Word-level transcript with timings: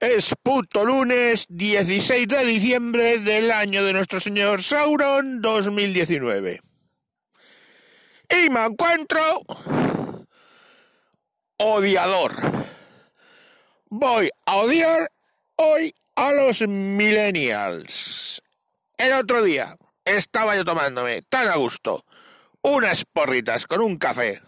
Es 0.00 0.34
puto 0.42 0.86
lunes 0.86 1.44
16 1.50 2.26
de 2.26 2.46
diciembre 2.46 3.18
del 3.18 3.52
año 3.52 3.84
de 3.84 3.92
nuestro 3.92 4.18
señor 4.18 4.62
Sauron 4.62 5.42
2019. 5.42 6.58
Y 8.30 8.48
me 8.48 8.64
encuentro 8.64 9.20
odiador. 11.58 12.34
Voy 13.90 14.30
a 14.46 14.56
odiar 14.56 15.12
hoy 15.56 15.94
a 16.14 16.32
los 16.32 16.62
millennials. 16.62 18.40
El 18.96 19.12
otro 19.12 19.42
día 19.42 19.76
estaba 20.06 20.56
yo 20.56 20.64
tomándome 20.64 21.20
tan 21.28 21.48
a 21.48 21.56
gusto 21.56 22.06
unas 22.62 23.04
porritas 23.04 23.66
con 23.66 23.82
un 23.82 23.98
café 23.98 24.40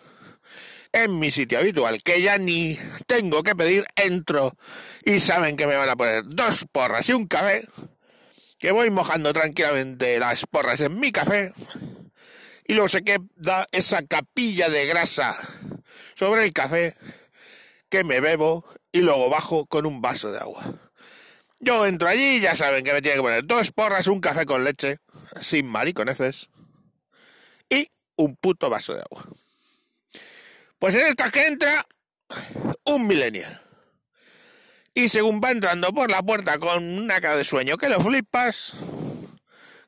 en 0.93 1.19
mi 1.19 1.31
sitio 1.31 1.59
habitual, 1.59 2.03
que 2.03 2.21
ya 2.21 2.39
ni 2.39 2.79
tengo 3.07 3.43
que 3.43 3.57
pedir, 3.57 3.87
entro 3.97 4.53
y 5.05 5.21
saben 5.21 5.57
que 5.57 5.67
me 5.67 5.77
van 5.77 5.89
a 5.89 5.97
poner 5.97 6.25
dos 6.27 6.67
porras 6.71 7.09
y 7.09 7.13
un 7.13 7.27
café, 7.27 7.67
que 8.59 8.73
voy 8.73 8.91
mojando 8.91 9.33
tranquilamente 9.33 10.19
las 10.19 10.47
porras 10.47 10.81
en 10.81 11.01
mi 11.01 11.11
café 11.11 11.53
y 12.67 12.75
luego 12.75 12.89
se 12.89 13.03
queda 13.03 13.67
esa 13.73 14.03
capilla 14.03 14.69
de 14.69 14.87
grasa 14.87 15.35
sobre 16.15 16.45
el 16.45 16.53
café 16.53 16.95
que 17.89 18.05
me 18.05 18.21
bebo 18.21 18.65
y 18.93 19.01
luego 19.01 19.29
bajo 19.29 19.67
con 19.67 19.87
un 19.87 20.01
vaso 20.01 20.31
de 20.31 20.39
agua. 20.39 20.63
Yo 21.61 21.87
entro 21.87 22.09
allí, 22.09 22.41
ya 22.41 22.55
saben 22.55 22.85
que 22.85 22.93
me 22.93 23.03
tiene 23.03 23.17
que 23.17 23.23
poner 23.23 23.47
dos 23.47 23.71
porras, 23.73 24.07
un 24.09 24.21
café 24.21 24.47
con 24.47 24.65
leche, 24.65 24.99
sin 25.41 25.67
mariconeces, 25.67 26.51
y 27.69 27.89
un 28.17 28.37
puto 28.37 28.69
vaso 28.69 28.95
de 28.95 29.03
agua. 29.03 29.27
Pues 30.83 30.97
en 30.97 31.07
esta 31.07 31.31
que 31.31 31.47
entra 31.47 31.87
un 32.87 33.07
millennial. 33.07 33.63
Y 34.93 35.11
según 35.11 35.41
va 35.41 35.53
entrando 35.53 35.93
por 35.93 36.11
la 36.11 36.25
puerta 36.25 36.59
con 36.59 36.99
una 36.99 37.21
cara 37.21 37.37
de 37.37 37.45
sueño 37.45 37.77
que 37.77 37.89
lo 37.89 38.01
flipas. 38.01 38.73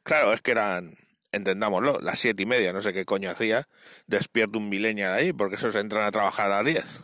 Claro, 0.04 0.32
es 0.32 0.40
que 0.40 0.52
eran, 0.52 0.96
entendámoslo, 1.32 1.98
las 2.00 2.20
siete 2.20 2.44
y 2.44 2.46
media, 2.46 2.72
no 2.72 2.80
sé 2.80 2.92
qué 2.92 3.04
coño 3.04 3.28
hacía. 3.28 3.66
Despierto 4.06 4.58
un 4.58 4.68
millennial 4.68 5.12
ahí, 5.14 5.32
porque 5.32 5.56
esos 5.56 5.74
entran 5.74 6.04
a 6.04 6.12
trabajar 6.12 6.52
a 6.52 6.62
las 6.62 6.64
diez. 6.64 7.02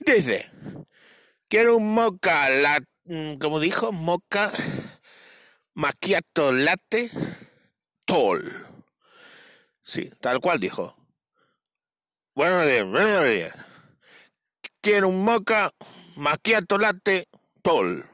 Dice, 0.00 0.50
quiero 1.46 1.76
un 1.76 1.94
moca, 1.94 2.48
mm, 3.04 3.34
como 3.34 3.60
dijo, 3.60 3.92
moca 3.92 4.50
macchiato 5.74 6.50
latte 6.50 7.12
tall. 8.06 8.42
Sí, 9.84 10.10
tal 10.20 10.40
cual 10.40 10.58
dijo. 10.58 10.99
Buenos 12.40 12.66
días, 12.66 12.86
buenos 12.86 13.24
días. 13.28 13.54
Quiero 14.80 15.10
un 15.10 15.22
moca, 15.24 15.72
macchiato 16.16 16.78
latte, 16.78 17.28
tol. 17.60 18.08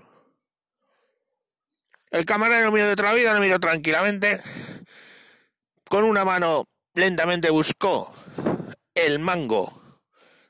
El 2.11 2.25
camarero 2.25 2.73
mío 2.73 2.89
de 2.89 3.01
la 3.01 3.15
vida 3.15 3.35
lo 3.35 3.39
miró 3.39 3.61
tranquilamente. 3.61 4.43
Con 5.89 6.03
una 6.03 6.25
mano 6.25 6.65
lentamente 6.95 7.51
buscó 7.51 8.13
el 8.97 9.21
mango 9.21 9.81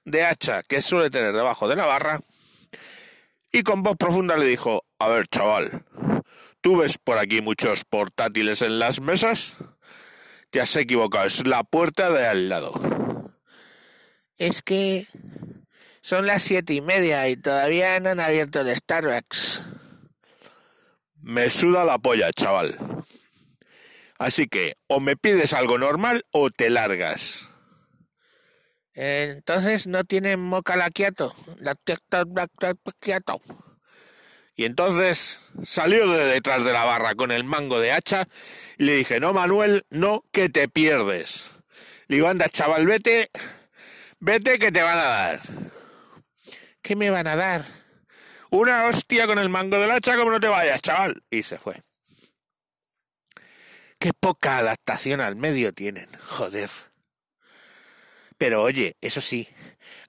de 0.07 0.25
hacha 0.25 0.63
que 0.63 0.81
suele 0.81 1.11
tener 1.11 1.35
debajo 1.35 1.69
de 1.69 1.77
la 1.77 1.85
barra. 1.85 2.21
Y 3.53 3.63
con 3.63 3.83
voz 3.83 3.99
profunda 3.99 4.39
le 4.39 4.47
dijo, 4.47 4.87
a 4.99 5.09
ver 5.09 5.27
chaval, 5.27 5.85
¿tú 6.63 6.79
ves 6.79 6.97
por 6.97 7.19
aquí 7.19 7.43
muchos 7.43 7.85
portátiles 7.85 8.63
en 8.63 8.79
las 8.79 9.03
mesas? 9.03 9.59
Te 10.49 10.63
has 10.63 10.75
equivocado, 10.77 11.27
es 11.27 11.47
la 11.47 11.63
puerta 11.63 12.09
de 12.09 12.27
al 12.27 12.49
lado. 12.49 12.96
Es 14.39 14.63
que 14.63 15.07
son 16.03 16.27
las 16.27 16.43
siete 16.43 16.75
y 16.75 16.81
media 16.81 17.29
y 17.29 17.37
todavía 17.37 17.99
no 18.01 18.11
han 18.11 18.21
abierto 18.21 18.61
el 18.61 18.77
Starbucks. 18.77 19.65
Me 21.23 21.51
suda 21.51 21.85
la 21.85 21.99
polla, 21.99 22.31
chaval. 22.33 22.79
Así 24.19 24.47
que 24.47 24.77
o 24.87 25.01
me 25.01 25.17
pides 25.17 25.53
algo 25.53 25.79
normal 25.79 26.25
o 26.31 26.51
te 26.51 26.71
largas. 26.71 27.49
Entonces 28.95 29.87
no 29.87 30.05
tienen 30.05 30.41
moca 30.41 30.77
laquiato. 30.77 31.35
Y 34.55 34.65
entonces 34.65 35.41
salió 35.65 36.11
de 36.11 36.25
detrás 36.27 36.65
de 36.65 36.73
la 36.73 36.85
barra 36.85 37.15
con 37.15 37.31
el 37.31 37.45
mango 37.45 37.79
de 37.79 37.93
hacha 37.93 38.27
y 38.79 38.85
le 38.85 38.97
dije, 38.97 39.21
no 39.21 39.35
Manuel, 39.35 39.85
no, 39.91 40.25
que 40.33 40.49
te 40.49 40.69
pierdes. 40.69 41.51
Le 42.09 42.17
digo, 42.17 42.29
anda 42.29 42.49
chaval, 42.49 42.87
vete 42.87 43.29
Vete 44.19 44.59
que 44.59 44.73
te 44.73 44.83
van 44.83 44.99
a 44.99 45.05
dar. 45.05 45.41
¿Qué 46.83 46.97
me 46.97 47.11
van 47.11 47.27
a 47.27 47.37
dar? 47.37 47.65
Una 48.51 48.87
hostia 48.87 49.27
con 49.27 49.39
el 49.39 49.51
mango 49.51 49.79
del 49.79 49.91
hacha 49.91 50.17
como 50.17 50.31
no 50.31 50.41
te 50.41 50.49
vayas, 50.49 50.81
chaval. 50.81 51.23
Y 51.31 51.43
se 51.43 51.59
fue. 51.59 51.83
Qué 53.99 54.13
poca 54.19 54.59
adaptación 54.59 55.21
al 55.21 55.37
medio 55.37 55.73
tienen, 55.73 56.09
joder. 56.27 56.71
Pero 58.39 58.63
oye, 58.63 58.97
eso 59.01 59.21
sí. 59.21 59.49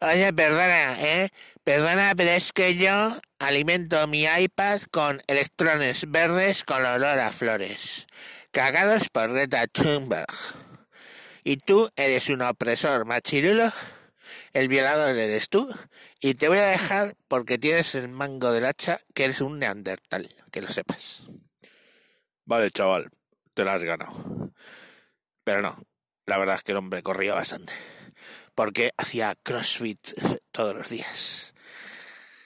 Oye, 0.01 0.31
perdona, 0.33 1.01
¿eh? 1.01 1.29
Perdona, 1.63 2.13
pero 2.15 2.29
es 2.31 2.53
que 2.53 2.75
yo 2.75 3.17
alimento 3.39 4.07
mi 4.07 4.25
iPad 4.25 4.81
con 4.91 5.21
electrones 5.27 6.09
verdes 6.09 6.63
con 6.63 6.85
olor 6.85 7.19
a 7.19 7.31
flores, 7.31 8.07
cagados 8.51 9.09
por 9.09 9.33
Greta 9.33 9.67
Thunberg. 9.67 10.27
Y 11.43 11.57
tú 11.57 11.89
eres 11.95 12.29
un 12.29 12.41
opresor 12.41 13.05
machirulo 13.05 13.71
el 14.53 14.67
violador 14.67 15.15
eres 15.15 15.49
tú 15.49 15.69
y 16.19 16.35
te 16.35 16.47
voy 16.47 16.57
a 16.57 16.67
dejar 16.67 17.15
porque 17.27 17.57
tienes 17.57 17.95
el 17.95 18.09
mango 18.09 18.51
del 18.51 18.65
hacha 18.65 18.99
que 19.13 19.25
eres 19.25 19.41
un 19.41 19.59
neandertal, 19.59 20.35
que 20.51 20.61
lo 20.61 20.67
sepas. 20.67 21.23
Vale, 22.45 22.71
chaval, 22.71 23.09
te 23.53 23.63
lo 23.63 23.71
has 23.71 23.83
ganado. 23.83 24.53
Pero 25.43 25.61
no, 25.61 25.77
la 26.25 26.37
verdad 26.37 26.55
es 26.55 26.63
que 26.63 26.71
el 26.71 26.77
hombre 26.77 27.03
corría 27.03 27.33
bastante. 27.33 27.73
Porque 28.55 28.91
hacía 28.97 29.35
CrossFit 29.43 29.99
todos 30.51 30.75
los 30.75 30.89
días. 30.89 31.53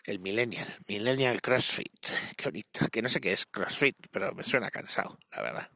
El 0.05 0.19
Millennial, 0.19 0.67
Millennial 0.87 1.41
CrossFit. 1.41 2.09
Qué 2.35 2.45
bonito. 2.45 2.87
Que 2.91 3.01
no 3.01 3.09
sé 3.09 3.21
qué 3.21 3.33
es 3.33 3.45
CrossFit, 3.45 3.95
pero 4.11 4.33
me 4.33 4.43
suena 4.43 4.69
cansado, 4.69 5.17
la 5.31 5.41
verdad. 5.41 5.69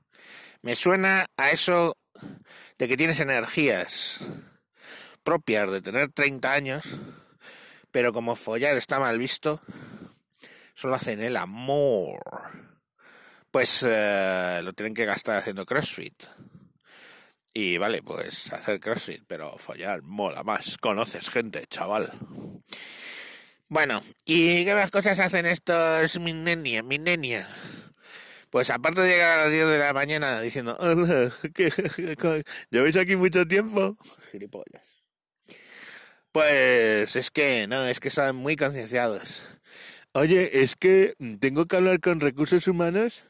Me 0.61 0.75
suena 0.75 1.25
a 1.37 1.51
eso 1.51 1.97
de 2.77 2.87
que 2.87 2.97
tienes 2.97 3.19
energías 3.19 4.19
propias 5.25 5.69
de 5.71 5.81
tener 5.81 6.11
30 6.11 6.53
años, 6.53 6.85
pero 7.91 8.13
como 8.13 8.35
follar 8.35 8.77
está 8.77 8.99
mal 8.99 9.17
visto, 9.17 9.59
solo 10.75 10.95
hacen 10.95 11.19
el 11.19 11.35
amor. 11.35 12.21
Pues 13.51 13.83
eh, 13.85 14.61
lo 14.63 14.73
tienen 14.73 14.93
que 14.93 15.05
gastar 15.05 15.37
haciendo 15.37 15.65
CrossFit. 15.65 16.23
Y 17.53 17.77
vale, 17.77 18.03
pues 18.03 18.53
hacer 18.53 18.79
CrossFit, 18.79 19.23
pero 19.27 19.57
follar 19.57 20.03
mola 20.03 20.43
más. 20.43 20.77
Conoces 20.77 21.29
gente, 21.29 21.65
chaval. 21.67 22.11
Bueno, 23.67 24.03
¿y 24.25 24.63
qué 24.63 24.75
más 24.75 24.91
cosas 24.91 25.19
hacen 25.19 25.47
estos 25.47 26.19
minenia, 26.19 26.83
minenia? 26.83 27.47
Pues 28.51 28.69
aparte 28.69 29.01
de 29.01 29.09
llegar 29.09 29.39
a 29.39 29.43
las 29.45 29.51
10 29.51 29.67
de 29.67 29.79
la 29.79 29.93
mañana 29.93 30.39
diciendo, 30.39 30.77
¿lleváis 32.69 32.95
aquí 32.95 33.15
mucho 33.15 33.47
tiempo? 33.47 33.97
Gilipollas. 34.31 35.04
Pues 36.35 37.16
es 37.16 37.31
que 37.31 37.66
no, 37.66 37.85
es 37.85 38.01
que 38.01 38.09
están 38.09 38.35
muy 38.35 38.57
concienciados. 38.57 39.44
Oye, 40.12 40.63
es 40.63 40.75
que 40.75 41.13
tengo 41.40 41.66
que 41.66 41.78
hablar 41.78 42.01
con 42.01 42.19
recursos 42.19 42.68
humanos 42.68 43.23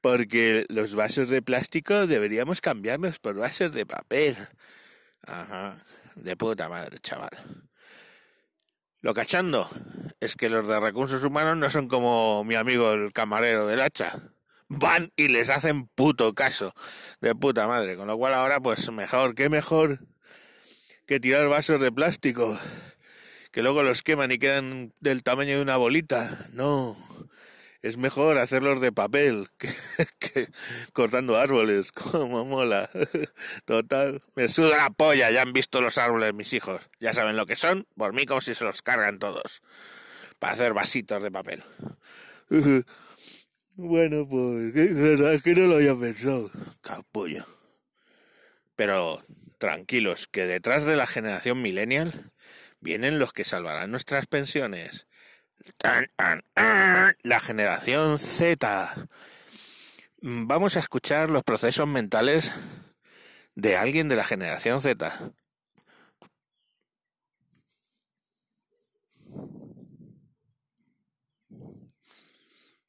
porque 0.00 0.64
los 0.70 0.94
vasos 0.94 1.28
de 1.28 1.42
plástico 1.42 2.06
deberíamos 2.06 2.62
cambiarlos 2.62 3.18
por 3.18 3.34
vasos 3.34 3.72
de 3.72 3.84
papel. 3.84 4.38
Ajá, 5.26 5.84
de 6.14 6.34
puta 6.34 6.70
madre, 6.70 6.98
chaval. 7.00 7.28
Lo 9.02 9.12
cachando 9.12 9.68
es 10.18 10.34
que 10.34 10.48
los 10.48 10.66
de 10.66 10.80
recursos 10.80 11.22
humanos 11.22 11.58
no 11.58 11.68
son 11.68 11.88
como 11.88 12.42
mi 12.44 12.54
amigo 12.54 12.92
el 12.92 13.12
camarero 13.12 13.66
del 13.66 13.82
hacha. 13.82 14.18
Van 14.68 15.12
y 15.14 15.28
les 15.28 15.50
hacen 15.50 15.88
puto 15.88 16.34
caso. 16.34 16.72
De 17.20 17.34
puta 17.34 17.66
madre. 17.66 17.98
Con 17.98 18.06
lo 18.06 18.16
cual 18.16 18.32
ahora 18.32 18.60
pues 18.60 18.90
mejor, 18.90 19.34
qué 19.34 19.50
mejor 19.50 19.98
que 21.10 21.18
tirar 21.18 21.48
vasos 21.48 21.80
de 21.80 21.90
plástico, 21.90 22.56
que 23.50 23.64
luego 23.64 23.82
los 23.82 24.04
queman 24.04 24.30
y 24.30 24.38
quedan 24.38 24.92
del 25.00 25.24
tamaño 25.24 25.56
de 25.56 25.62
una 25.62 25.76
bolita. 25.76 26.46
No, 26.52 26.96
es 27.82 27.96
mejor 27.96 28.38
hacerlos 28.38 28.80
de 28.80 28.92
papel 28.92 29.48
que, 30.20 30.46
cortando 30.92 31.36
árboles, 31.36 31.90
como 32.12 32.44
mola. 32.44 32.88
Total, 33.64 34.22
me 34.36 34.48
suda 34.48 34.76
la 34.76 34.90
polla, 34.90 35.32
ya 35.32 35.42
han 35.42 35.52
visto 35.52 35.80
los 35.80 35.98
árboles 35.98 36.32
mis 36.32 36.52
hijos, 36.52 36.88
ya 37.00 37.12
saben 37.12 37.36
lo 37.36 37.44
que 37.44 37.56
son, 37.56 37.88
por 37.96 38.12
mí 38.12 38.24
como 38.24 38.40
si 38.40 38.54
se 38.54 38.62
los 38.62 38.80
cargan 38.80 39.18
todos, 39.18 39.62
para 40.38 40.52
hacer 40.52 40.74
vasitos 40.74 41.20
de 41.20 41.32
papel. 41.32 41.64
Bueno, 43.82 44.28
pues, 44.28 44.76
es 44.76 44.94
verdad 44.94 45.40
que 45.42 45.54
no 45.54 45.66
lo 45.66 45.76
había 45.76 45.96
pensado. 45.96 46.50
Capullo. 46.82 47.46
Pero 48.76 49.22
tranquilos, 49.60 50.26
que 50.26 50.46
detrás 50.46 50.84
de 50.84 50.96
la 50.96 51.06
generación 51.06 51.62
millennial 51.62 52.32
vienen 52.80 53.20
los 53.20 53.32
que 53.32 53.44
salvarán 53.44 53.92
nuestras 53.92 54.26
pensiones. 54.26 55.06
La 57.22 57.40
generación 57.40 58.18
Z. 58.18 59.06
Vamos 60.22 60.76
a 60.76 60.80
escuchar 60.80 61.30
los 61.30 61.44
procesos 61.44 61.86
mentales 61.86 62.52
de 63.54 63.76
alguien 63.76 64.08
de 64.08 64.16
la 64.16 64.24
generación 64.24 64.80
Z. 64.80 65.32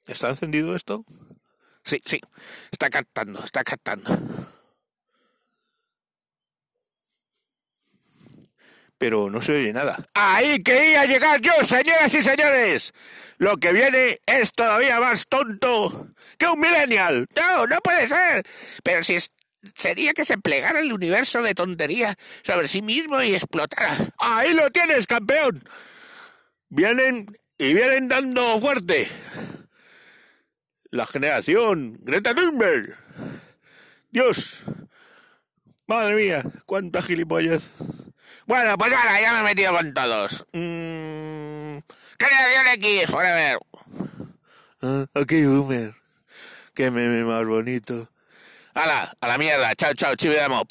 ¿Está 0.07 0.29
encendido 0.29 0.75
esto? 0.75 1.06
Sí, 1.83 2.01
sí, 2.06 2.19
está 2.71 2.89
cantando, 2.89 3.44
está 3.44 3.63
cantando. 3.63 4.18
Pero 9.01 9.31
no 9.31 9.42
se 9.42 9.53
oye 9.53 9.74
nada. 9.74 9.98
Ahí 10.13 10.62
quería 10.62 11.06
llegar 11.06 11.42
yo, 11.42 11.51
señoras 11.63 12.13
y 12.13 12.21
señores. 12.21 12.94
Lo 13.39 13.57
que 13.57 13.74
viene 13.74 14.19
es 14.27 14.53
todavía 14.53 15.00
más 15.00 15.25
tonto 15.27 16.09
que 16.38 16.45
un 16.45 16.59
millennial. 16.59 17.25
No, 17.36 17.65
no 17.65 17.80
puede 17.80 18.07
ser. 18.07 18.44
Pero 18.83 19.03
si 19.03 19.18
sería 19.75 20.13
que 20.13 20.24
se 20.24 20.38
plegara 20.38 20.81
el 20.81 20.94
universo 20.94 21.42
de 21.42 21.56
tontería 21.56 22.13
sobre 22.44 22.68
sí 22.68 22.83
mismo 22.83 23.19
y 23.24 23.33
explotara. 23.33 23.98
Ahí 24.19 24.53
lo 24.53 24.69
tienes, 24.69 25.07
campeón. 25.07 25.63
Vienen 26.69 27.25
y 27.57 27.74
vienen 27.74 28.07
dando 28.07 28.59
fuerte. 28.59 29.09
La 30.92 31.07
generación 31.07 31.97
Greta 32.04 32.36
Thunberg. 32.36 32.95
Dios. 34.12 34.62
Madre 35.88 36.13
mía, 36.13 36.44
cuánta 36.68 37.01
gilipollas. 37.01 37.71
Bueno, 38.51 38.77
pues 38.77 38.92
ahora 38.92 39.21
ya 39.21 39.31
me 39.31 39.39
he 39.39 39.44
metido 39.44 39.74
con 39.74 39.94
todos. 39.94 40.45
Mm, 40.51 41.77
Generación 42.19 42.68
X, 42.74 43.09
forever. 43.09 43.57
Ah, 44.81 45.06
ok, 45.13 45.31
boomer. 45.45 45.94
Qué 46.74 46.92
meme 46.92 47.24
más 47.24 47.45
bonito. 47.45 48.09
¡Hala! 48.74 49.15
A 49.21 49.27
la 49.30 49.38
mierda. 49.38 49.74
Chao, 49.75 49.94
chao, 49.94 50.18
chividamo. 50.18 50.63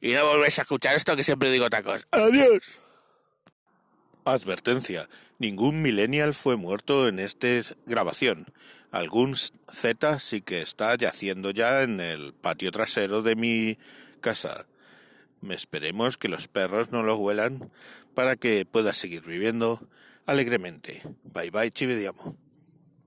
Y 0.00 0.12
no 0.12 0.24
volvéis 0.28 0.58
a 0.58 0.62
escuchar 0.62 0.96
esto 0.96 1.14
que 1.14 1.24
siempre 1.24 1.50
digo 1.50 1.68
tacos. 1.68 2.06
¡Adiós! 2.10 2.80
Advertencia. 4.24 5.06
Ningún 5.38 5.82
millennial 5.82 6.32
fue 6.32 6.56
muerto 6.56 7.06
en 7.06 7.18
esta 7.18 7.48
grabación. 7.84 8.46
Algún 8.92 9.36
Z 9.36 10.20
sí 10.20 10.40
que 10.40 10.62
está 10.62 10.94
yaciendo 10.94 11.50
ya 11.50 11.82
en 11.82 12.00
el 12.00 12.32
patio 12.32 12.72
trasero 12.72 13.20
de 13.20 13.36
mi 13.36 13.78
casa. 14.22 14.64
Esperemos 15.50 16.16
que 16.16 16.28
los 16.28 16.48
perros 16.48 16.92
no 16.92 17.02
los 17.02 17.18
huelan 17.18 17.70
para 18.14 18.36
que 18.36 18.64
pueda 18.64 18.92
seguir 18.92 19.22
viviendo 19.22 19.86
alegremente. 20.26 21.02
Bye 21.24 21.50
bye, 21.50 21.70
Chividiamo. 21.70 22.43